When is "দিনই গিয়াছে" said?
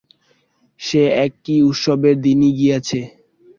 2.25-2.99